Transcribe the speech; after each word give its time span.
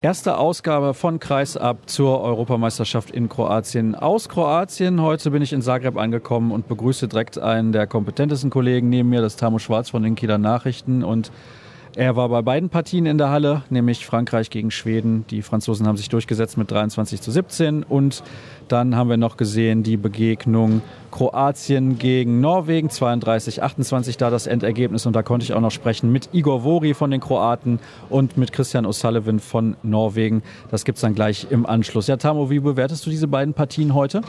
Erste 0.00 0.38
Ausgabe 0.38 0.94
von 0.94 1.18
Kreisab 1.18 1.90
zur 1.90 2.20
Europameisterschaft 2.20 3.10
in 3.10 3.28
Kroatien. 3.28 3.96
Aus 3.96 4.28
Kroatien. 4.28 5.02
Heute 5.02 5.32
bin 5.32 5.42
ich 5.42 5.52
in 5.52 5.60
Zagreb 5.60 5.96
angekommen 5.96 6.52
und 6.52 6.68
begrüße 6.68 7.08
direkt 7.08 7.36
einen 7.36 7.72
der 7.72 7.88
kompetentesten 7.88 8.48
Kollegen 8.48 8.90
neben 8.90 9.08
mir, 9.08 9.22
das 9.22 9.34
Tamo 9.34 9.58
Schwarz 9.58 9.90
von 9.90 10.04
den 10.04 10.14
Kieler 10.14 10.38
Nachrichten. 10.38 11.02
Und 11.02 11.32
er 11.98 12.14
war 12.14 12.28
bei 12.28 12.42
beiden 12.42 12.68
Partien 12.68 13.06
in 13.06 13.18
der 13.18 13.30
Halle, 13.30 13.62
nämlich 13.70 14.06
Frankreich 14.06 14.50
gegen 14.50 14.70
Schweden. 14.70 15.24
Die 15.30 15.42
Franzosen 15.42 15.84
haben 15.88 15.96
sich 15.96 16.08
durchgesetzt 16.08 16.56
mit 16.56 16.70
23 16.70 17.20
zu 17.20 17.32
17. 17.32 17.82
Und 17.82 18.22
dann 18.68 18.94
haben 18.94 19.10
wir 19.10 19.16
noch 19.16 19.36
gesehen 19.36 19.82
die 19.82 19.96
Begegnung 19.96 20.80
Kroatien 21.10 21.98
gegen 21.98 22.40
Norwegen, 22.40 22.88
32, 22.88 23.64
28 23.64 24.16
da 24.16 24.30
das 24.30 24.46
Endergebnis. 24.46 25.06
Und 25.06 25.16
da 25.16 25.24
konnte 25.24 25.42
ich 25.42 25.54
auch 25.54 25.60
noch 25.60 25.72
sprechen 25.72 26.12
mit 26.12 26.28
Igor 26.32 26.62
Vori 26.62 26.94
von 26.94 27.10
den 27.10 27.18
Kroaten 27.20 27.80
und 28.10 28.36
mit 28.36 28.52
Christian 28.52 28.86
O'Sullivan 28.86 29.40
von 29.40 29.76
Norwegen. 29.82 30.44
Das 30.70 30.84
gibt 30.84 30.98
es 30.98 31.02
dann 31.02 31.16
gleich 31.16 31.48
im 31.50 31.66
Anschluss. 31.66 32.06
Ja, 32.06 32.16
Tamo, 32.16 32.48
wie 32.48 32.60
bewertest 32.60 33.06
du 33.06 33.10
diese 33.10 33.26
beiden 33.26 33.54
Partien 33.54 33.92
heute? 33.92 34.22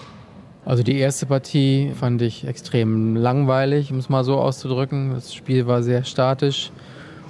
Also 0.65 0.81
die 0.81 0.97
erste 0.97 1.27
Partie 1.27 1.91
fand 1.93 2.23
ich 2.23 2.47
extrem 2.47 3.15
langweilig, 3.15 3.91
um 3.91 3.99
es 3.99 4.09
mal 4.09 4.23
so 4.23 4.39
auszudrücken. 4.39 5.11
Das 5.11 5.35
Spiel 5.35 5.67
war 5.67 5.83
sehr 5.83 6.03
statisch 6.03 6.71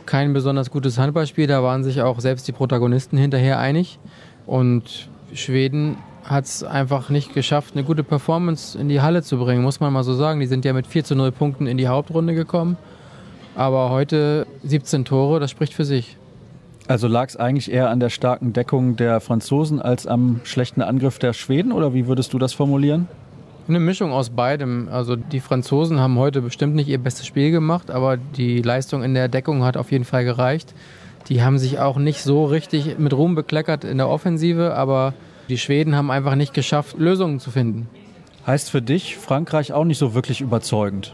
kein 0.10 0.34
besonders 0.34 0.72
gutes 0.72 0.98
Handballspiel. 0.98 1.46
Da 1.46 1.62
waren 1.62 1.84
sich 1.84 2.02
auch 2.02 2.20
selbst 2.20 2.48
die 2.48 2.52
Protagonisten 2.52 3.16
hinterher 3.16 3.60
einig. 3.60 4.00
Und 4.48 5.08
Schweden 5.34 5.98
hat 6.24 6.46
es 6.46 6.64
einfach 6.64 7.12
nicht 7.12 7.36
geschafft, 7.36 7.76
eine 7.76 7.84
gute 7.84 8.04
Performance 8.04 8.76
in 8.78 8.90
die 8.90 9.02
Halle 9.02 9.22
zu 9.22 9.38
bringen, 9.38 9.62
muss 9.62 9.80
man 9.80 9.94
mal 9.94 10.04
so 10.04 10.16
sagen. 10.16 10.40
Die 10.40 10.48
sind 10.48 10.66
ja 10.66 10.74
mit 10.74 10.88
4 10.88 11.04
zu 11.04 11.16
0 11.16 11.32
Punkten 11.32 11.68
in 11.68 11.78
die 11.78 11.88
Hauptrunde 11.88 12.34
gekommen. 12.34 12.76
Aber 13.56 13.92
heute 13.92 14.48
17 14.64 15.06
Tore, 15.06 15.40
das 15.40 15.52
spricht 15.52 15.76
für 15.76 15.86
sich. 15.86 16.18
Also 16.88 17.08
lag 17.08 17.28
es 17.28 17.38
eigentlich 17.38 17.72
eher 17.72 17.92
an 17.92 18.00
der 18.00 18.10
starken 18.10 18.52
Deckung 18.52 18.96
der 18.96 19.20
Franzosen 19.20 19.80
als 19.80 20.08
am 20.08 20.42
schlechten 20.44 20.82
Angriff 20.82 21.20
der 21.20 21.34
Schweden? 21.34 21.72
Oder 21.72 21.94
wie 21.94 22.08
würdest 22.08 22.34
du 22.34 22.40
das 22.40 22.54
formulieren? 22.54 23.08
Eine 23.70 23.80
Mischung 23.80 24.12
aus 24.12 24.32
beidem. 24.32 24.90
Also 24.92 25.16
die 25.16 25.40
Franzosen 25.40 26.00
haben 26.00 26.18
heute 26.18 26.42
bestimmt 26.42 26.74
nicht 26.74 26.88
ihr 26.88 26.98
bestes 26.98 27.28
Spiel 27.28 27.52
gemacht, 27.52 27.92
aber 27.92 28.18
die 28.18 28.64
Leistung 28.64 29.04
in 29.04 29.14
der 29.14 29.28
Deckung 29.28 29.64
hat 29.64 29.78
auf 29.78 29.92
jeden 29.92 30.06
Fall 30.06 30.26
gereicht. 30.26 30.74
Die 31.28 31.44
haben 31.44 31.60
sich 31.60 31.78
auch 31.78 31.98
nicht 31.98 32.24
so 32.24 32.46
richtig 32.46 32.98
mit 32.98 33.14
Ruhm 33.14 33.36
bekleckert 33.36 33.84
in 33.84 34.00
der 34.00 34.10
Offensive, 34.10 34.74
aber 34.74 35.14
die 35.50 35.60
Schweden 35.60 35.96
haben 35.96 36.10
einfach 36.10 36.34
nicht 36.34 36.56
geschafft, 36.56 36.98
Lösungen 36.98 37.40
zu 37.40 37.52
finden. 37.52 37.88
Heißt 38.48 38.72
für 38.72 38.82
dich 38.82 39.18
Frankreich 39.18 39.72
auch 39.72 39.86
nicht 39.86 40.00
so 40.00 40.16
wirklich 40.16 40.42
überzeugend? 40.42 41.14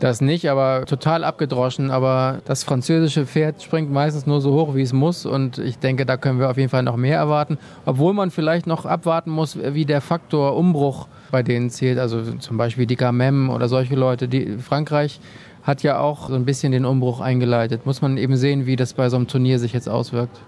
Das 0.00 0.22
nicht, 0.22 0.48
aber 0.48 0.86
total 0.86 1.24
abgedroschen. 1.24 1.90
Aber 1.90 2.40
das 2.46 2.64
französische 2.64 3.26
Pferd 3.26 3.62
springt 3.62 3.92
meistens 3.92 4.26
nur 4.26 4.40
so 4.40 4.52
hoch, 4.54 4.74
wie 4.74 4.80
es 4.80 4.94
muss. 4.94 5.26
Und 5.26 5.58
ich 5.58 5.78
denke, 5.78 6.06
da 6.06 6.16
können 6.16 6.40
wir 6.40 6.48
auf 6.48 6.56
jeden 6.56 6.70
Fall 6.70 6.82
noch 6.82 6.96
mehr 6.96 7.18
erwarten. 7.18 7.58
Obwohl 7.84 8.14
man 8.14 8.30
vielleicht 8.30 8.66
noch 8.66 8.86
abwarten 8.86 9.30
muss, 9.30 9.58
wie 9.62 9.84
der 9.84 10.00
Faktor 10.00 10.56
Umbruch 10.56 11.06
bei 11.30 11.42
denen 11.42 11.68
zählt. 11.68 11.98
Also 11.98 12.22
zum 12.38 12.56
Beispiel 12.56 12.86
die 12.86 12.96
Gamem 12.96 13.50
oder 13.50 13.68
solche 13.68 13.94
Leute. 13.94 14.26
Die, 14.26 14.56
Frankreich 14.56 15.20
hat 15.64 15.82
ja 15.82 16.00
auch 16.00 16.30
so 16.30 16.34
ein 16.34 16.46
bisschen 16.46 16.72
den 16.72 16.86
Umbruch 16.86 17.20
eingeleitet. 17.20 17.84
Muss 17.84 18.00
man 18.00 18.16
eben 18.16 18.36
sehen, 18.36 18.64
wie 18.64 18.76
das 18.76 18.94
bei 18.94 19.10
so 19.10 19.16
einem 19.16 19.28
Turnier 19.28 19.58
sich 19.58 19.74
jetzt 19.74 19.88
auswirkt. 19.88 20.40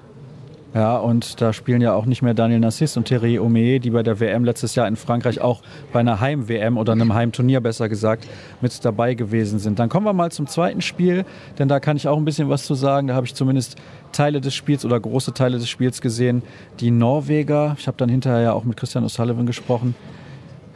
Ja, 0.74 0.96
und 0.96 1.42
da 1.42 1.52
spielen 1.52 1.82
ja 1.82 1.92
auch 1.92 2.06
nicht 2.06 2.22
mehr 2.22 2.32
Daniel 2.32 2.60
Nassis 2.60 2.96
und 2.96 3.04
Thierry 3.04 3.38
Omeye, 3.38 3.78
die 3.78 3.90
bei 3.90 4.02
der 4.02 4.20
WM 4.20 4.42
letztes 4.42 4.74
Jahr 4.74 4.88
in 4.88 4.96
Frankreich 4.96 5.42
auch 5.42 5.60
bei 5.92 6.00
einer 6.00 6.18
Heim-WM 6.18 6.78
oder 6.78 6.92
einem 6.92 7.12
Heimturnier 7.12 7.60
besser 7.60 7.90
gesagt 7.90 8.26
mit 8.62 8.82
dabei 8.82 9.12
gewesen 9.12 9.58
sind. 9.58 9.78
Dann 9.78 9.90
kommen 9.90 10.06
wir 10.06 10.14
mal 10.14 10.32
zum 10.32 10.46
zweiten 10.46 10.80
Spiel, 10.80 11.26
denn 11.58 11.68
da 11.68 11.78
kann 11.78 11.98
ich 11.98 12.08
auch 12.08 12.16
ein 12.16 12.24
bisschen 12.24 12.48
was 12.48 12.64
zu 12.64 12.74
sagen. 12.74 13.08
Da 13.08 13.14
habe 13.14 13.26
ich 13.26 13.34
zumindest 13.34 13.76
Teile 14.12 14.40
des 14.40 14.54
Spiels 14.54 14.86
oder 14.86 14.98
große 14.98 15.34
Teile 15.34 15.58
des 15.58 15.68
Spiels 15.68 16.00
gesehen. 16.00 16.42
Die 16.80 16.90
Norweger, 16.90 17.76
ich 17.78 17.86
habe 17.86 17.98
dann 17.98 18.08
hinterher 18.08 18.40
ja 18.40 18.52
auch 18.54 18.64
mit 18.64 18.78
Christian 18.78 19.04
O'Sullivan 19.04 19.44
gesprochen, 19.44 19.94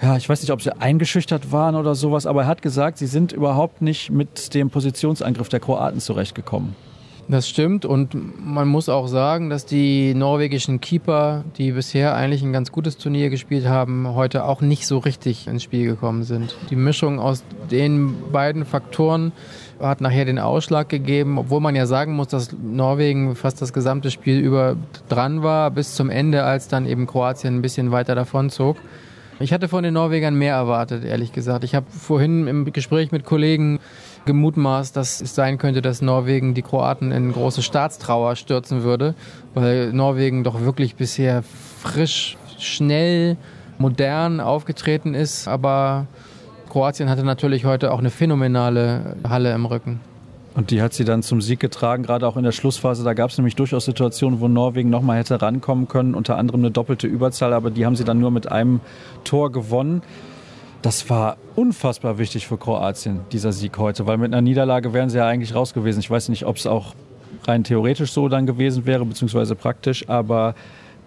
ja, 0.03 0.15
ich 0.19 0.29
weiß 0.29 0.43
nicht, 0.43 0.51
ob 0.51 0.61
sie 0.61 0.79
eingeschüchtert 0.79 1.53
waren 1.53 1.75
oder 1.75 1.95
sowas, 1.95 2.27
aber 2.27 2.43
er 2.43 2.47
hat 2.49 2.61
gesagt, 2.61 2.99
sie 2.99 3.07
sind 3.07 3.33
überhaupt 3.33 3.81
nicht 3.81 4.11
mit 4.11 4.53
dem 4.53 4.69
Positionsangriff 4.69 5.49
der 5.49 5.59
Kroaten 5.61 6.01
zurechtgekommen. 6.01 6.77
Das 7.29 7.49
stimmt 7.49 7.85
und 7.85 8.15
man 8.47 8.69
muss 8.69 8.89
auch 8.89 9.09
sagen, 9.09 9.51
dass 9.51 9.67
die 9.67 10.15
norwegischen 10.15 10.81
Keeper, 10.81 11.43
die 11.59 11.73
bisher 11.73 12.15
eigentlich 12.15 12.45
ein 12.45 12.53
ganz 12.53 12.71
gutes 12.71 12.99
Turnier 12.99 13.31
gespielt 13.31 13.67
haben, 13.67 14.15
heute 14.15 14.45
auch 14.45 14.61
nicht 14.61 14.87
so 14.87 14.99
richtig 14.99 15.49
ins 15.49 15.65
Spiel 15.65 15.87
gekommen 15.87 16.23
sind. 16.23 16.55
Die 16.71 16.77
Mischung 16.77 17.19
aus 17.19 17.43
den 17.69 18.31
beiden 18.31 18.65
Faktoren 18.65 19.33
hat 19.81 20.01
nachher 20.01 20.25
den 20.25 20.39
Ausschlag 20.39 20.89
gegeben, 20.89 21.37
obwohl 21.37 21.61
man 21.61 21.75
ja 21.75 21.87
sagen 21.87 22.15
muss, 22.15 22.29
dass 22.29 22.51
Norwegen 22.63 23.35
fast 23.35 23.61
das 23.61 23.73
gesamte 23.73 24.13
Spiel 24.13 24.39
über 24.39 24.77
dran 25.09 25.43
war, 25.43 25.73
bis 25.73 25.97
zum 25.97 26.11
Ende, 26.11 26.45
als 26.45 26.69
dann 26.69 26.87
eben 26.87 27.09
Kroatien 27.09 27.57
ein 27.57 27.63
bisschen 27.63 27.91
weiter 27.91 28.15
davon 28.15 28.51
zog. 28.51 28.77
Ich 29.41 29.53
hatte 29.53 29.69
von 29.69 29.83
den 29.83 29.95
Norwegern 29.95 30.35
mehr 30.35 30.55
erwartet, 30.55 31.05
ehrlich 31.05 31.33
gesagt. 31.33 31.65
Ich 31.65 31.75
habe 31.75 31.87
vorhin 31.91 32.47
im 32.47 32.73
Gespräch 32.73 33.13
mit 33.13 33.25
Kollegen 33.25 33.81
gemutmaßt, 34.27 34.97
dass 34.97 35.21
es 35.21 35.35
sein 35.35 35.59
könnte, 35.59 35.81
dass 35.81 36.03
Norwegen 36.03 36.55
die 36.55 36.63
Kroaten 36.63 37.13
in 37.13 37.33
große 37.33 37.63
Staatstrauer 37.63 38.37
stürzen 38.37 38.83
würde, 38.83 39.15
weil 39.55 39.93
Norwegen 39.93 40.45
doch 40.45 40.61
wirklich 40.61 40.97
bisher 40.97 41.43
frisch, 41.83 42.37
schnell, 42.59 43.37
modern 43.79 44.41
aufgetreten 44.41 45.15
ist. 45.15 45.49
Aber 45.49 46.07
Kroatien 46.69 47.09
hatte 47.09 47.25
natürlich 47.25 47.65
heute 47.65 47.93
auch 47.93 47.99
eine 47.99 48.11
phänomenale 48.11 49.17
Halle 49.29 49.55
im 49.55 49.67
Rücken. 49.67 50.01
Und 50.55 50.71
die 50.71 50.81
hat 50.81 50.95
sie 50.95 51.05
dann 51.05 51.23
zum 51.23 51.43
Sieg 51.43 51.61
getragen, 51.61 52.03
gerade 52.03 52.27
auch 52.27 52.39
in 52.39 52.43
der 52.43 52.53
Schlussphase. 52.53 53.05
Da 53.05 53.13
gab 53.13 53.29
es 53.29 53.37
nämlich 53.37 53.57
durchaus 53.57 53.85
Situationen, 53.85 54.41
wo 54.41 54.49
Norwegen 54.49 54.89
nochmal 54.89 55.19
hätte 55.19 55.43
rankommen 55.43 55.87
können, 55.87 56.15
unter 56.15 56.39
anderem 56.39 56.61
eine 56.61 56.71
doppelte 56.71 57.07
Überzahl, 57.07 57.53
aber 57.53 57.71
die 57.71 57.85
haben 57.85 57.95
sie 57.95 58.05
dann 58.05 58.19
nur 58.19 58.31
mit 58.31 58.51
einem 58.51 58.81
Tor 59.23 59.53
gewonnen. 59.53 60.01
Das 60.83 61.09
war 61.11 61.37
unfassbar 61.57 62.19
wichtig 62.19 62.47
für 62.47 62.59
Kroatien, 62.59 63.21
dieser 63.33 63.53
Sieg 63.53 63.77
heute, 63.79 64.07
weil 64.07 64.19
mit 64.19 64.33
einer 64.33 64.43
Niederlage 64.43 64.93
wären 64.93 65.11
sie 65.11 65.19
ja 65.19 65.27
eigentlich 65.27 65.55
raus 65.55 65.75
gewesen. 65.75 66.01
Ich 66.01 66.11
weiß 66.11 66.29
nicht, 66.29 66.47
ob 66.47 66.57
es 66.57 66.67
auch 66.67 66.95
rein 67.45 67.65
theoretisch 67.65 68.13
so 68.13 68.29
dann 68.29 68.47
gewesen 68.47 68.87
wäre, 68.87 69.05
beziehungsweise 69.05 69.55
praktisch, 69.55 70.09
aber 70.09 70.55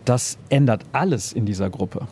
das 0.05 0.37
ändert 0.49 0.83
alles 0.91 1.33
in 1.33 1.45
dieser 1.45 1.69
Gruppe. 1.69 2.07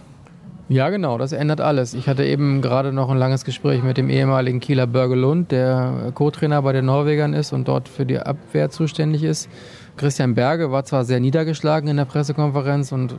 Ja, 0.69 0.90
genau, 0.90 1.17
das 1.17 1.31
ändert 1.31 1.62
alles. 1.62 1.94
Ich 1.94 2.09
hatte 2.09 2.25
eben 2.25 2.62
gerade 2.62 2.91
noch 2.91 3.09
ein 3.09 3.17
langes 3.17 3.46
Gespräch 3.46 3.84
mit 3.84 3.96
dem 3.96 4.09
ehemaligen 4.09 4.59
Kieler 4.59 4.85
Börge 4.85 5.16
Lund, 5.16 5.51
der 5.53 6.12
Co-Trainer 6.13 6.62
bei 6.62 6.73
den 6.73 6.85
Norwegern 6.85 7.34
ist 7.34 7.53
und 7.53 7.69
dort 7.69 7.88
für 7.88 8.06
die 8.06 8.19
Abwehr 8.19 8.69
zuständig 8.69 9.23
ist. 9.23 9.47
Christian 9.96 10.35
Berge 10.35 10.69
war 10.69 10.84
zwar 10.84 11.06
sehr 11.06 11.22
niedergeschlagen 11.22 11.90
in 11.90 11.96
der 11.96 12.06
Pressekonferenz 12.06 12.91
und 12.91 13.16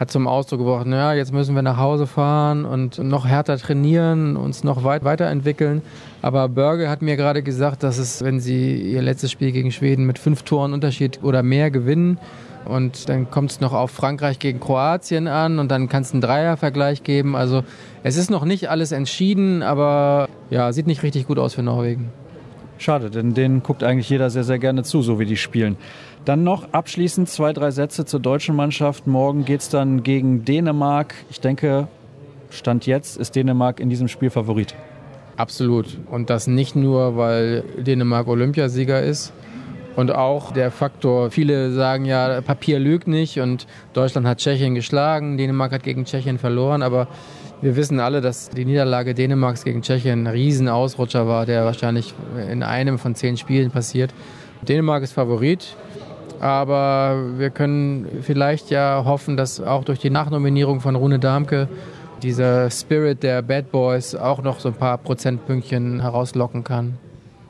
hat 0.00 0.10
zum 0.10 0.26
Ausdruck 0.26 0.60
gebracht, 0.60 0.86
naja, 0.86 1.12
jetzt 1.12 1.32
müssen 1.32 1.54
wir 1.54 1.60
nach 1.60 1.76
Hause 1.76 2.06
fahren 2.06 2.64
und 2.64 2.98
noch 2.98 3.26
härter 3.26 3.58
trainieren, 3.58 4.38
uns 4.38 4.64
noch 4.64 4.82
weit 4.82 5.04
weiterentwickeln. 5.04 5.82
Aber 6.22 6.48
Börge 6.48 6.88
hat 6.88 7.02
mir 7.02 7.16
gerade 7.18 7.42
gesagt, 7.42 7.82
dass 7.82 7.98
es, 7.98 8.24
wenn 8.24 8.40
sie 8.40 8.80
ihr 8.80 9.02
letztes 9.02 9.30
Spiel 9.30 9.52
gegen 9.52 9.70
Schweden 9.70 10.06
mit 10.06 10.18
fünf 10.18 10.42
Toren 10.42 10.72
Unterschied 10.72 11.20
oder 11.22 11.42
mehr 11.42 11.70
gewinnen, 11.70 12.18
und 12.64 13.08
dann 13.08 13.30
kommt 13.30 13.52
es 13.52 13.60
noch 13.60 13.72
auf 13.72 13.90
Frankreich 13.90 14.38
gegen 14.38 14.60
Kroatien 14.60 15.28
an 15.28 15.58
und 15.58 15.70
dann 15.70 15.88
kann 15.88 16.02
es 16.02 16.12
einen 16.12 16.20
Dreiervergleich 16.20 17.02
geben. 17.02 17.34
Also 17.34 17.62
es 18.02 18.16
ist 18.16 18.30
noch 18.30 18.44
nicht 18.44 18.68
alles 18.68 18.92
entschieden, 18.92 19.62
aber 19.62 20.28
ja, 20.50 20.72
sieht 20.72 20.86
nicht 20.86 21.02
richtig 21.02 21.26
gut 21.26 21.38
aus 21.38 21.54
für 21.54 21.62
Norwegen. 21.62 22.10
Schade, 22.80 23.10
denn 23.10 23.34
denen 23.34 23.62
guckt 23.62 23.84
eigentlich 23.84 24.08
jeder 24.08 24.30
sehr, 24.30 24.42
sehr 24.42 24.58
gerne 24.58 24.84
zu, 24.84 25.02
so 25.02 25.18
wie 25.18 25.26
die 25.26 25.36
spielen. 25.36 25.76
Dann 26.24 26.44
noch 26.44 26.72
abschließend 26.72 27.28
zwei, 27.28 27.52
drei 27.52 27.72
Sätze 27.72 28.06
zur 28.06 28.20
deutschen 28.20 28.56
Mannschaft. 28.56 29.06
Morgen 29.06 29.44
geht 29.44 29.60
es 29.60 29.68
dann 29.68 30.02
gegen 30.02 30.46
Dänemark. 30.46 31.14
Ich 31.28 31.40
denke, 31.40 31.88
Stand 32.48 32.86
jetzt 32.86 33.18
ist 33.18 33.36
Dänemark 33.36 33.80
in 33.80 33.90
diesem 33.90 34.08
Spiel 34.08 34.30
Favorit. 34.30 34.74
Absolut. 35.36 35.98
Und 36.10 36.30
das 36.30 36.46
nicht 36.46 36.74
nur, 36.74 37.18
weil 37.18 37.64
Dänemark 37.76 38.26
Olympiasieger 38.28 39.02
ist, 39.02 39.34
und 39.96 40.14
auch 40.14 40.52
der 40.52 40.70
Faktor, 40.70 41.30
viele 41.30 41.72
sagen 41.72 42.06
ja, 42.06 42.40
Papier 42.40 42.78
lügt 42.78 43.08
nicht 43.08 43.40
und 43.40 43.66
Deutschland 43.92 44.26
hat 44.26 44.38
Tschechien 44.38 44.74
geschlagen, 44.74 45.36
Dänemark 45.36 45.72
hat 45.72 45.82
gegen 45.82 46.06
Tschechien 46.06 46.38
verloren, 46.38 46.82
aber 46.82 47.08
wir 47.62 47.76
wissen 47.76 48.00
alle, 48.00 48.20
dass 48.20 48.48
die 48.50 48.64
Niederlage 48.64 49.14
Dänemarks 49.14 49.64
gegen 49.64 49.82
Tschechien 49.82 50.24
ein 50.24 50.26
Riesenausrutscher 50.26 51.26
war, 51.26 51.46
der 51.46 51.64
wahrscheinlich 51.64 52.14
in 52.50 52.62
einem 52.62 52.98
von 52.98 53.14
zehn 53.14 53.36
Spielen 53.36 53.70
passiert. 53.70 54.12
Dänemark 54.62 55.02
ist 55.02 55.12
Favorit, 55.12 55.76
aber 56.40 57.16
wir 57.36 57.50
können 57.50 58.06
vielleicht 58.22 58.70
ja 58.70 59.02
hoffen, 59.04 59.36
dass 59.36 59.60
auch 59.60 59.84
durch 59.84 59.98
die 59.98 60.10
Nachnominierung 60.10 60.80
von 60.80 60.96
Rune 60.96 61.18
Darmke 61.18 61.68
dieser 62.22 62.70
Spirit 62.70 63.22
der 63.22 63.42
Bad 63.42 63.70
Boys 63.70 64.14
auch 64.14 64.42
noch 64.42 64.60
so 64.60 64.68
ein 64.68 64.74
paar 64.74 64.98
Prozentpünktchen 64.98 66.00
herauslocken 66.00 66.64
kann. 66.64 66.98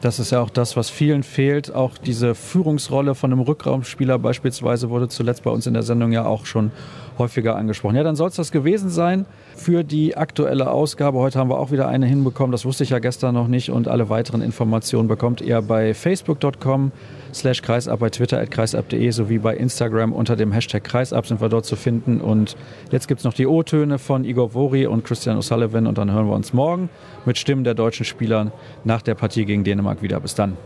Das 0.01 0.19
ist 0.19 0.31
ja 0.31 0.41
auch 0.41 0.49
das, 0.49 0.77
was 0.77 0.89
vielen 0.89 1.23
fehlt. 1.23 1.75
Auch 1.75 1.99
diese 1.99 2.35
Führungsrolle 2.35 3.15
von 3.15 3.33
einem 3.33 3.43
Rückraumspieler 3.43 4.19
beispielsweise 4.19 4.89
wurde 4.89 5.09
zuletzt 5.09 5.43
bei 5.43 5.51
uns 5.51 5.67
in 5.67 5.75
der 5.75 5.83
Sendung 5.83 6.11
ja 6.13 6.25
auch 6.25 6.47
schon 6.47 6.71
häufiger 7.19 7.57
angesprochen. 7.57 7.97
Ja, 7.97 8.03
dann 8.03 8.17
soll 8.17 8.29
es 8.29 8.37
das 8.37 8.53
gewesen 8.53 8.91
sein 8.91 9.27
für 9.57 9.85
die 9.85 10.17
aktuelle 10.17 10.71
Ausgabe. 10.71 11.19
Heute 11.19 11.39
haben 11.39 11.51
wir 11.51 11.59
auch 11.59 11.71
wieder 11.71 11.89
eine 11.89 12.07
hinbekommen. 12.07 12.53
Das 12.53 12.65
wusste 12.65 12.85
ich 12.85 12.91
ja 12.91 12.99
gestern 12.99 13.35
noch 13.35 13.49
nicht. 13.49 13.71
Und 13.71 13.89
alle 13.89 14.09
weiteren 14.09 14.43
Informationen 14.43 15.09
bekommt 15.09 15.41
ihr 15.41 15.61
bei 15.63 15.95
facebook.com 15.95 16.93
slash 17.33 17.63
kreisab, 17.63 18.01
bei 18.01 18.11
Twitter 18.11 18.41
at 18.41 18.51
kreisab.de 18.51 19.11
sowie 19.11 19.39
bei 19.39 19.57
Instagram 19.57 20.13
unter 20.13 20.37
dem 20.37 20.53
Hashtag 20.53 20.85
kreisab 20.85 21.27
sind 21.27 21.41
wir 21.41 21.49
dort 21.49 21.67
zu 21.67 21.77
finden. 21.77 22.21
Und 22.21 22.57
jetzt 22.91 23.09
gibt 23.09 23.21
es 23.21 23.25
noch 23.25 23.35
die 23.35 23.47
O-Töne 23.47 23.99
von 23.99 24.25
Igor 24.25 24.55
Vori 24.55 24.87
und 24.87 25.05
Christian 25.05 25.39
O'Sullivan 25.39 25.87
und 25.87 25.99
dann 25.99 26.13
hören 26.13 26.27
wir 26.27 26.35
uns 26.35 26.53
morgen 26.53 26.89
mit 27.25 27.39
Stimmen 27.39 27.65
der 27.65 27.75
deutschen 27.75 28.05
Spieler 28.05 28.53
nach 28.85 29.03
der 29.03 29.15
Partie 29.15 29.45
gegen 29.45 29.65
Dänemark 29.65 30.03
wieder. 30.03 30.21
Bis 30.21 30.35
dann. 30.35 30.57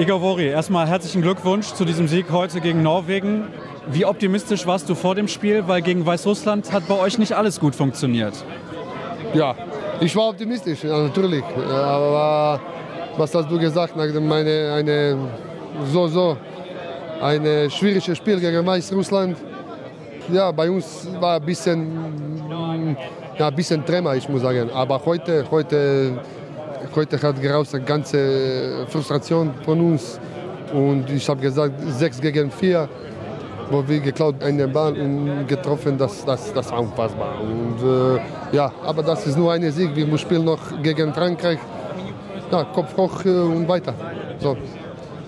Igor 0.00 0.22
Vori, 0.22 0.46
erstmal 0.46 0.86
herzlichen 0.88 1.20
Glückwunsch 1.20 1.74
zu 1.74 1.84
diesem 1.84 2.08
Sieg 2.08 2.32
heute 2.32 2.62
gegen 2.62 2.82
Norwegen. 2.82 3.48
Wie 3.86 4.06
optimistisch 4.06 4.66
warst 4.66 4.88
du 4.88 4.94
vor 4.94 5.14
dem 5.14 5.28
Spiel? 5.28 5.68
Weil 5.68 5.82
gegen 5.82 6.06
Weißrussland 6.06 6.72
hat 6.72 6.88
bei 6.88 6.98
euch 6.98 7.18
nicht 7.18 7.34
alles 7.34 7.60
gut 7.60 7.74
funktioniert. 7.74 8.32
Ja, 9.34 9.54
ich 10.00 10.16
war 10.16 10.30
optimistisch, 10.30 10.84
natürlich. 10.84 11.44
Aber 11.70 12.58
was 13.18 13.34
hast 13.34 13.50
du 13.50 13.58
gesagt 13.58 13.94
nach 13.94 14.10
dem 14.10 14.26
meine, 14.26 14.72
eine 14.72 15.18
so 15.92 16.08
so 16.08 16.34
ein 17.20 17.70
schwieriges 17.70 18.16
Spiel 18.16 18.40
gegen 18.40 18.64
Weißrussland? 18.64 19.36
Ja, 20.32 20.50
bei 20.50 20.70
uns 20.70 21.08
war 21.20 21.36
ein 21.36 21.44
bisschen, 21.44 22.40
ja, 23.38 23.48
ein 23.48 23.54
bisschen 23.54 23.84
Tremor, 23.84 24.14
ich 24.14 24.26
muss 24.30 24.40
sagen. 24.40 24.70
Aber 24.72 25.04
heute, 25.04 25.44
heute, 25.50 26.22
heute 26.94 27.20
hat 27.20 27.40
geraus 27.40 27.74
eine 27.74 27.84
ganze 27.84 28.86
Frustration 28.88 29.52
von 29.64 29.80
uns. 29.80 30.20
Und 30.72 31.10
ich 31.10 31.28
habe 31.28 31.40
gesagt, 31.40 31.74
6 31.80 32.20
gegen 32.20 32.50
4 32.50 32.88
wo 33.70 33.86
wir 33.86 34.00
geklaut 34.00 34.42
einen 34.42 34.72
Ball 34.72 34.92
und 35.00 35.46
getroffen, 35.46 35.96
das, 35.96 36.24
das, 36.24 36.52
das 36.52 36.70
war 36.70 36.80
unfassbar. 36.80 37.40
Und, 37.40 37.78
äh, 37.82 38.56
ja, 38.56 38.72
aber 38.84 39.02
das 39.02 39.26
ist 39.26 39.38
nur 39.38 39.52
ein 39.52 39.70
Sieg. 39.70 39.94
Wir 39.94 40.18
spielen 40.18 40.44
noch 40.44 40.82
gegen 40.82 41.14
Frankreich. 41.14 41.58
Ja, 42.50 42.64
Kopf 42.64 42.96
hoch 42.96 43.24
äh, 43.24 43.28
und 43.28 43.68
weiter. 43.68 43.94
So. 44.38 44.56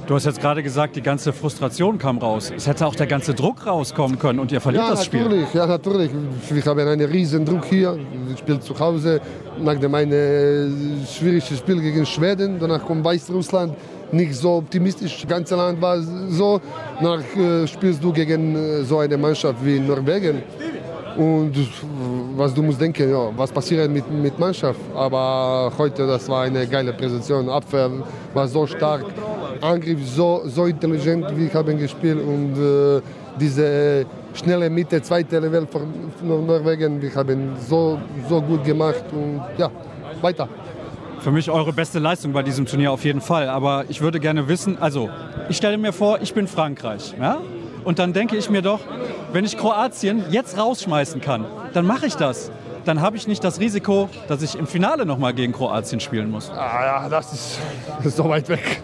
Du 0.06 0.16
hast 0.16 0.26
jetzt 0.26 0.40
gerade 0.40 0.62
gesagt, 0.62 0.96
die 0.96 1.02
ganze 1.02 1.32
Frustration 1.32 1.96
kam 1.96 2.19
raus. 2.19 2.52
Es 2.54 2.66
hätte 2.66 2.87
auch 2.87 2.94
der 2.94 3.06
ganze 3.06 3.34
Druck 3.34 3.66
rauskommen 3.66 4.19
können 4.19 4.40
und 4.40 4.50
ihr 4.50 4.60
verliert 4.60 4.84
ja, 4.84 4.90
das 4.90 5.04
Spiel. 5.04 5.22
Natürlich, 5.22 5.54
ja, 5.54 5.66
natürlich. 5.66 6.10
Wir 6.50 6.64
haben 6.64 6.81
einen 6.81 7.10
riesen 7.10 7.44
Druck 7.44 7.64
hier. 7.66 7.96
Ich 8.32 8.40
spiele 8.40 8.58
zu 8.58 8.78
Hause. 8.78 9.20
Nach 9.60 9.78
dem 9.78 9.94
einen 9.94 11.06
schwierigen 11.06 11.56
Spiel 11.56 11.81
gegen 11.81 12.04
Schweden, 12.04 12.58
danach 12.58 12.84
kommt 12.84 13.04
Weißrussland 13.04 13.75
nicht 14.10 14.34
so 14.34 14.56
optimistisch. 14.56 15.20
Das 15.20 15.28
ganze 15.28 15.56
Land 15.56 15.81
war 15.81 16.00
so. 16.00 16.60
Danach 17.00 17.37
äh, 17.37 17.66
spielst 17.66 18.02
du 18.02 18.12
gegen 18.12 18.56
äh, 18.56 18.82
so 18.82 18.98
eine 18.98 19.16
Mannschaft 19.16 19.64
wie 19.64 19.78
Norwegen. 19.78 20.43
Und 21.16 21.52
was 22.37 22.55
du 22.55 22.62
musst 22.62 22.81
denken, 22.81 23.10
ja, 23.10 23.31
was 23.37 23.52
passiert 23.52 23.90
mit, 23.90 24.10
mit 24.10 24.38
Mannschaft. 24.38 24.81
Aber 24.94 25.70
heute, 25.76 26.06
das 26.06 26.28
war 26.28 26.43
eine 26.43 26.66
geile 26.66 26.93
Präsentation. 26.93 27.48
Abwehr 27.48 27.90
war 28.32 28.48
so 28.48 28.66
stark, 28.66 29.05
Angriff 29.62 30.06
so, 30.06 30.42
so 30.46 30.66
intelligent, 30.66 31.26
wie 31.36 31.46
ich 31.46 31.54
habe 31.54 31.74
gespielt. 31.74 32.20
Und 32.20 32.56
äh, 32.58 33.00
diese 33.38 34.04
schnelle 34.34 34.68
Mitte, 34.68 35.00
zweite 35.00 35.38
Level 35.38 35.66
von 35.66 36.46
Norwegen, 36.46 37.00
wir 37.00 37.14
haben 37.14 37.54
so, 37.68 37.98
so 38.28 38.42
gut 38.42 38.64
gemacht. 38.64 39.04
Und 39.12 39.40
ja, 39.56 39.70
weiter 40.20 40.48
für 41.22 41.30
mich 41.30 41.48
eure 41.50 41.72
beste 41.72 42.00
Leistung 42.00 42.32
bei 42.32 42.42
diesem 42.42 42.66
Turnier 42.66 42.90
auf 42.90 43.04
jeden 43.04 43.20
Fall. 43.20 43.48
Aber 43.48 43.84
ich 43.88 44.00
würde 44.00 44.18
gerne 44.18 44.48
wissen, 44.48 44.76
also 44.80 45.08
ich 45.48 45.56
stelle 45.56 45.78
mir 45.78 45.92
vor, 45.92 46.20
ich 46.20 46.34
bin 46.34 46.48
Frankreich. 46.48 47.14
Ja? 47.18 47.40
Und 47.84 48.00
dann 48.00 48.12
denke 48.12 48.36
ich 48.36 48.50
mir 48.50 48.60
doch, 48.60 48.80
wenn 49.32 49.44
ich 49.44 49.56
Kroatien 49.56 50.24
jetzt 50.30 50.58
rausschmeißen 50.58 51.20
kann, 51.20 51.46
dann 51.72 51.86
mache 51.86 52.06
ich 52.06 52.16
das. 52.16 52.50
Dann 52.84 53.00
habe 53.00 53.16
ich 53.16 53.28
nicht 53.28 53.44
das 53.44 53.60
Risiko, 53.60 54.08
dass 54.26 54.42
ich 54.42 54.58
im 54.58 54.66
Finale 54.66 55.06
nochmal 55.06 55.32
gegen 55.32 55.52
Kroatien 55.52 56.00
spielen 56.00 56.30
muss. 56.30 56.50
Ah 56.50 56.84
ja, 56.84 57.08
das 57.08 57.32
ist, 57.32 57.58
das 57.98 58.06
ist 58.06 58.16
so 58.16 58.28
weit 58.28 58.48
weg. 58.48 58.82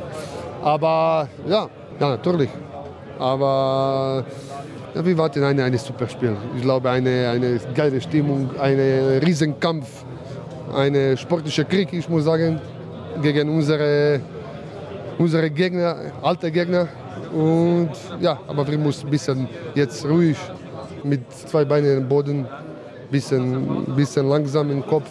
Aber 0.69 1.29
ja, 1.49 1.69
ja 2.01 2.09
natürlich. 2.11 2.51
Aber 3.19 4.25
ja, 4.95 5.05
wir 5.05 5.19
warten 5.19 5.43
ein, 5.45 5.61
ein 5.61 5.79
super 5.79 6.09
Spiel. 6.09 6.37
Ich 6.57 6.63
glaube, 6.63 6.91
eine, 6.91 7.31
eine 7.31 7.61
geile 7.75 8.01
Stimmung, 8.01 8.51
ein 8.59 8.79
Riesenkampf 9.25 10.05
ein 10.75 11.17
sportlicher 11.17 11.65
Krieg, 11.65 11.93
ich 11.93 12.09
muss 12.09 12.25
sagen, 12.25 12.61
gegen 13.23 13.49
unsere, 13.49 14.21
unsere 15.19 15.51
Gegner, 15.51 15.97
alte 16.23 16.51
Gegner. 16.51 16.89
Und 17.33 17.91
ja, 18.21 18.39
aber 18.47 18.67
wir 18.67 18.79
müssen 18.79 19.07
ein 19.07 19.11
bisschen 19.11 19.49
jetzt 19.75 20.05
ruhig 20.05 20.37
mit 21.05 21.31
zwei 21.33 21.65
Beinen 21.65 21.99
im 21.99 22.09
Boden, 22.09 22.47
ein 22.47 23.11
bisschen, 23.11 23.85
bisschen 23.95 24.29
langsam 24.29 24.71
im 24.71 24.85
Kopf 24.87 25.11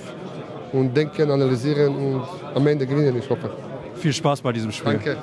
und 0.73 0.95
denken, 0.95 1.29
analysieren 1.31 1.95
und 1.95 2.21
am 2.55 2.67
Ende 2.67 2.85
gewinnen, 2.85 3.17
ich 3.17 3.29
hoffe. 3.29 3.49
Viel 3.95 4.13
Spaß 4.13 4.41
bei 4.41 4.51
diesem 4.51 4.71
Spiel. 4.71 4.93
Danke. 4.93 5.17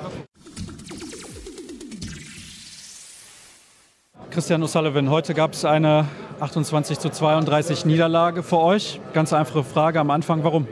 Christian 4.35 4.61
O'Sullivan, 4.63 5.09
heute 5.09 5.33
gab 5.33 5.53
es 5.53 5.63
eine 5.63 6.09
28 6.41 6.99
zu 6.99 7.09
32 7.09 7.85
Niederlage 7.85 8.43
für 8.43 8.59
euch. 8.59 8.99
Ganz 9.13 9.31
einfache 9.31 9.63
Frage 9.63 10.01
am 10.01 10.11
Anfang, 10.11 10.43
warum? 10.43 10.67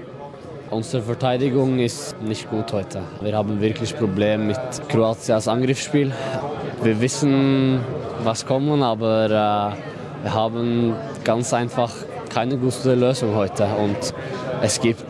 Unsere 0.70 1.02
Verteidigung 1.02 1.80
ist 1.80 2.22
nicht 2.22 2.50
gut 2.50 2.74
heute. 2.74 3.04
Wir 3.22 3.38
haben 3.38 3.62
wirklich 3.62 3.96
Probleme 3.98 4.44
mit 4.44 4.60
Kroatien 4.90 5.36
als 5.36 5.48
Angriffsspiel. 5.48 6.12
Wir 6.82 7.00
wissen, 7.00 7.80
was 8.26 8.46
kommt, 8.46 8.84
aber 8.84 9.28
äh, 9.28 10.24
wir 10.24 10.34
haben 10.34 10.94
ganz 11.24 11.54
einfach 11.54 11.94
keine 12.28 12.58
gute 12.58 12.96
Lösung 12.96 13.34
heute. 13.34 13.66
Und 13.78 14.14
es 14.62 14.82
gibt 14.82 15.06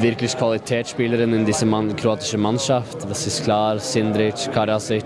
wirklich 0.00 0.36
Qualitätsspielerinnen 0.36 1.40
in 1.40 1.46
dieser 1.46 1.66
Mann, 1.66 1.94
kroatischen 1.94 2.40
Mannschaft. 2.40 3.08
Das 3.08 3.26
ist 3.26 3.44
klar, 3.44 3.78
Sindric, 3.78 4.52
Karasic, 4.52 5.04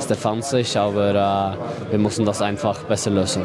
Stefancic, 0.00 0.76
aber 0.76 1.10
äh, 1.10 1.90
wir 1.92 1.98
müssen 1.98 2.24
das 2.24 2.42
einfach 2.42 2.84
besser 2.84 3.10
lösen. 3.10 3.42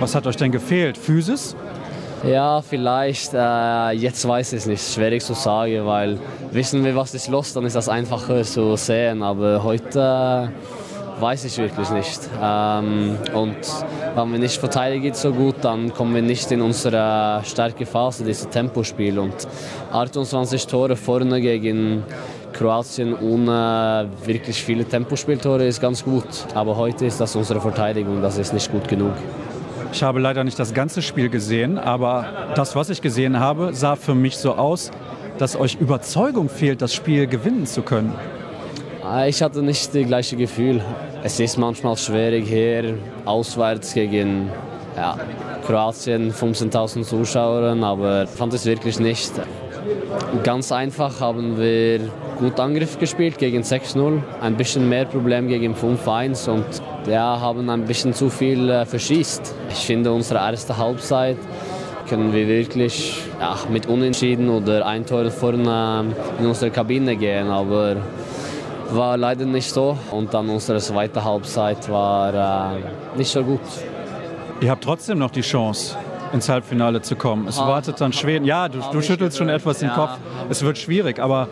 Was 0.00 0.14
hat 0.14 0.26
euch 0.26 0.36
denn 0.36 0.52
gefehlt? 0.52 0.98
Physis? 0.98 1.56
Ja, 2.26 2.62
vielleicht. 2.62 3.34
Äh, 3.34 3.92
jetzt 3.92 4.26
weiß 4.26 4.54
ich 4.54 4.60
es 4.60 4.66
nicht. 4.66 4.82
Schwierig 4.82 5.22
zu 5.22 5.34
sagen, 5.34 5.84
weil 5.86 6.18
wissen 6.52 6.84
wir, 6.84 6.96
was 6.96 7.14
ist 7.14 7.28
los, 7.28 7.52
dann 7.52 7.66
ist 7.66 7.76
das 7.76 7.88
einfacher 7.88 8.42
zu 8.42 8.76
sehen. 8.76 9.22
Aber 9.22 9.62
heute 9.62 10.50
äh, 10.50 10.83
weiß 11.24 11.46
ich 11.46 11.56
wirklich 11.56 11.88
nicht. 11.88 12.20
Ähm, 12.42 13.16
und 13.32 13.56
wenn 14.14 14.32
wir 14.32 14.38
nicht 14.38 14.58
verteidigen 14.60 15.14
so 15.14 15.32
gut, 15.32 15.56
dann 15.62 15.90
kommen 15.94 16.14
wir 16.14 16.20
nicht 16.20 16.52
in 16.52 16.60
unsere 16.60 17.40
starke 17.44 17.86
Phase, 17.86 18.24
dieses 18.24 18.46
Tempospiel. 18.50 19.18
Und 19.18 19.34
28 19.90 20.66
Tore 20.66 20.96
vorne 20.96 21.40
gegen 21.40 22.02
Kroatien 22.52 23.14
ohne 23.18 24.06
wirklich 24.26 24.62
viele 24.62 24.84
Tempospieltore 24.84 25.66
ist 25.66 25.80
ganz 25.80 26.04
gut. 26.04 26.28
Aber 26.54 26.76
heute 26.76 27.06
ist 27.06 27.18
das 27.22 27.34
unsere 27.34 27.58
Verteidigung, 27.58 28.20
das 28.20 28.36
ist 28.36 28.52
nicht 28.52 28.70
gut 28.70 28.86
genug. 28.86 29.14
Ich 29.94 30.02
habe 30.02 30.20
leider 30.20 30.44
nicht 30.44 30.58
das 30.58 30.74
ganze 30.74 31.00
Spiel 31.00 31.30
gesehen, 31.30 31.78
aber 31.78 32.26
das, 32.54 32.76
was 32.76 32.90
ich 32.90 33.00
gesehen 33.00 33.40
habe, 33.40 33.72
sah 33.72 33.96
für 33.96 34.14
mich 34.14 34.36
so 34.36 34.56
aus, 34.56 34.90
dass 35.38 35.56
euch 35.56 35.76
Überzeugung 35.80 36.50
fehlt, 36.50 36.82
das 36.82 36.92
Spiel 36.92 37.26
gewinnen 37.26 37.64
zu 37.64 37.80
können. 37.80 38.12
Ah, 39.02 39.26
ich 39.26 39.42
hatte 39.42 39.62
nicht 39.62 39.94
das 39.94 40.06
gleiche 40.06 40.36
Gefühl. 40.36 40.82
Es 41.26 41.40
ist 41.40 41.56
manchmal 41.56 41.96
schwierig 41.96 42.46
hier 42.46 42.98
auswärts 43.24 43.94
gegen 43.94 44.50
ja, 44.94 45.16
Kroatien, 45.66 46.30
15.000 46.30 47.02
Zuschauer, 47.02 47.74
aber 47.82 48.24
ich 48.24 48.28
fand 48.28 48.52
es 48.52 48.66
wirklich 48.66 49.00
nicht. 49.00 49.32
Ganz 50.42 50.70
einfach 50.70 51.20
haben 51.20 51.56
wir 51.58 52.00
gut 52.38 52.60
Angriff 52.60 52.98
gespielt 52.98 53.38
gegen 53.38 53.62
6-0, 53.62 54.20
ein 54.42 54.56
bisschen 54.58 54.86
mehr 54.86 55.06
Problem 55.06 55.48
gegen 55.48 55.74
5-1 55.74 56.50
und 56.50 56.66
ja, 57.06 57.40
haben 57.40 57.70
ein 57.70 57.86
bisschen 57.86 58.12
zu 58.12 58.28
viel 58.28 58.68
äh, 58.68 58.84
verschießt. 58.84 59.54
Ich 59.70 59.86
finde, 59.86 60.12
unsere 60.12 60.40
erste 60.40 60.76
Halbzeit 60.76 61.38
können 62.06 62.34
wir 62.34 62.46
wirklich 62.46 63.22
ja, 63.40 63.56
mit 63.70 63.86
Unentschieden 63.86 64.50
oder 64.50 64.84
ein 64.84 65.06
Tor 65.06 65.30
vorne 65.30 66.04
in 66.38 66.44
unsere 66.44 66.70
Kabine 66.70 67.16
gehen, 67.16 67.48
aber 67.48 67.96
war 68.94 69.16
leider 69.16 69.44
nicht 69.44 69.70
so. 69.70 69.96
Und 70.10 70.32
dann 70.34 70.48
unsere 70.48 70.78
zweite 70.78 71.24
Halbzeit 71.24 71.88
war 71.90 72.74
äh, 72.74 73.16
nicht 73.16 73.30
so 73.30 73.42
gut. 73.42 73.60
Ihr 74.60 74.70
habt 74.70 74.84
trotzdem 74.84 75.18
noch 75.18 75.30
die 75.30 75.42
Chance, 75.42 75.96
ins 76.32 76.48
Halbfinale 76.48 77.02
zu 77.02 77.16
kommen. 77.16 77.48
Es 77.48 77.58
ah, 77.58 77.68
wartet 77.68 78.00
dann 78.00 78.12
Schweden. 78.12 78.44
Ja, 78.44 78.68
du, 78.68 78.78
du 78.92 79.02
schüttelst 79.02 79.36
schon 79.36 79.48
etwas 79.48 79.78
den 79.78 79.88
ja. 79.88 79.94
Kopf. 79.94 80.18
Es 80.48 80.62
wird 80.62 80.78
schwierig, 80.78 81.18
aber 81.18 81.48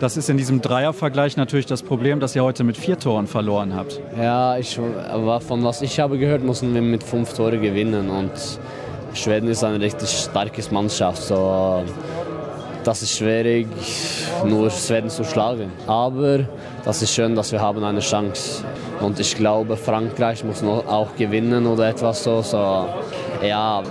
das 0.00 0.16
ist 0.16 0.28
in 0.28 0.36
diesem 0.36 0.60
Dreiervergleich 0.60 1.36
natürlich 1.36 1.66
das 1.66 1.82
Problem, 1.82 2.18
dass 2.18 2.34
ihr 2.34 2.42
heute 2.42 2.64
mit 2.64 2.76
vier 2.76 2.98
Toren 2.98 3.26
verloren 3.26 3.76
habt. 3.76 4.00
Ja, 4.18 4.58
ich, 4.58 4.78
aber 5.08 5.40
von 5.40 5.62
was 5.62 5.80
ich 5.80 6.00
habe 6.00 6.18
gehört, 6.18 6.42
müssen 6.42 6.74
wir 6.74 6.82
mit 6.82 7.02
fünf 7.02 7.32
Toren 7.34 7.62
gewinnen. 7.62 8.10
Und 8.10 8.32
Schweden 9.14 9.48
ist 9.48 9.62
eine 9.62 9.80
richtig 9.80 10.08
starke 10.08 10.62
Mannschaft. 10.72 11.22
So, 11.22 11.84
das 12.84 13.02
ist 13.02 13.16
schwierig, 13.16 13.66
nur 14.44 14.70
Schweden 14.70 15.10
zu 15.10 15.24
schlagen. 15.24 15.70
Aber 15.86 16.40
das 16.84 17.02
ist 17.02 17.14
schön, 17.14 17.34
dass 17.34 17.52
wir 17.52 17.60
haben 17.60 17.82
eine 17.84 18.00
Chance. 18.00 18.64
Und 19.00 19.18
ich 19.18 19.34
glaube, 19.36 19.76
Frankreich 19.76 20.44
muss 20.44 20.62
auch 20.62 21.14
gewinnen 21.16 21.66
oder 21.66 21.88
etwas 21.88 22.24
so. 22.24 22.42
so 22.42 22.86
ja, 23.42 23.82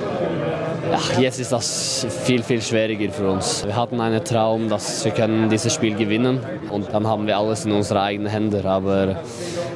Ach, 0.93 1.17
jetzt 1.19 1.39
ist 1.39 1.51
das 1.51 2.05
viel, 2.25 2.43
viel 2.43 2.61
schwieriger 2.61 3.11
für 3.13 3.29
uns. 3.29 3.65
Wir 3.65 3.75
hatten 3.75 4.01
einen 4.01 4.23
Traum, 4.23 4.67
dass 4.67 5.05
wir 5.05 5.11
können 5.11 5.49
dieses 5.49 5.73
Spiel 5.73 5.95
gewinnen 5.95 6.39
und 6.69 6.91
dann 6.91 7.07
haben 7.07 7.27
wir 7.27 7.37
alles 7.37 7.65
in 7.65 7.71
unsere 7.71 8.01
eigenen 8.01 8.31
Hände. 8.31 8.63
Aber 8.65 9.21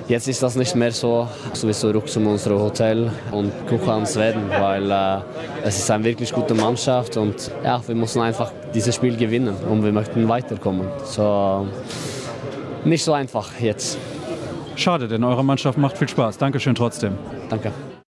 jetzt 0.07 0.27
ist 0.27 0.43
das 0.43 0.55
nicht 0.55 0.75
mehr 0.75 0.91
so. 0.91 1.27
Sowieso 1.53 1.91
ruck 1.91 2.09
zum 2.09 2.27
unserem 2.27 2.59
Hotel 2.59 3.11
und 3.31 3.51
gucken 3.67 3.89
an 3.89 4.05
Schweden, 4.05 4.49
weil 4.49 4.91
äh, 4.91 5.19
es 5.63 5.77
ist 5.77 5.91
eine 5.91 6.03
wirklich 6.03 6.33
gute 6.33 6.53
Mannschaft 6.53 7.17
und 7.17 7.51
ja, 7.63 7.81
wir 7.85 7.95
müssen 7.95 8.21
einfach 8.21 8.51
dieses 8.73 8.95
Spiel 8.95 9.15
gewinnen 9.15 9.55
und 9.69 9.83
wir 9.83 9.91
möchten 9.91 10.27
weiterkommen. 10.27 10.87
So, 11.05 11.67
nicht 12.83 13.03
so 13.03 13.13
einfach 13.13 13.49
jetzt. 13.59 13.97
Schade, 14.75 15.07
denn 15.07 15.23
eure 15.23 15.45
Mannschaft 15.45 15.77
macht 15.77 15.97
viel 15.97 16.09
Spaß. 16.09 16.37
Dankeschön 16.37 16.75
trotzdem. 16.75 17.17
Danke. 17.49 17.71